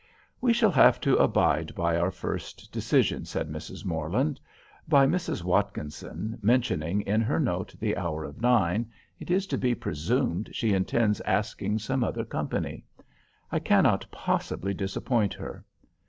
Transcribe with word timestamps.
"We 0.41 0.51
shall 0.51 0.71
have 0.71 0.99
to 1.01 1.15
abide 1.17 1.75
by 1.75 1.95
our 1.95 2.09
first 2.09 2.71
decision," 2.71 3.23
said 3.23 3.49
Mrs. 3.51 3.85
Morland. 3.85 4.39
"By 4.87 5.05
Mrs. 5.05 5.43
Watkinson, 5.43 6.39
mentioning 6.41 7.01
in 7.01 7.21
her 7.21 7.39
note 7.39 7.75
the 7.79 7.95
hour 7.95 8.23
of 8.23 8.41
nine, 8.41 8.89
it 9.19 9.29
is 9.29 9.45
to 9.45 9.59
be 9.59 9.75
presumed 9.75 10.49
she 10.53 10.73
intends 10.73 11.21
asking 11.21 11.77
some 11.77 12.03
other 12.03 12.25
company. 12.25 12.83
I 13.51 13.59
cannot 13.59 14.07
possibly 14.09 14.73
disappoint 14.73 15.35
her. 15.35 15.63